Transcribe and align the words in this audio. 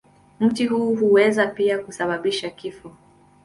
Mti 0.39 0.65
huu 0.67 0.95
huweza 0.95 1.47
pia 1.47 1.79
kusababisha 1.79 2.49
kifo. 2.49 2.91